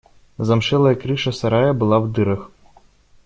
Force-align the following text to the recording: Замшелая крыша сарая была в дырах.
Замшелая 0.49 0.95
крыша 0.95 1.31
сарая 1.39 1.73
была 1.73 1.99
в 1.99 2.11
дырах. 2.11 2.49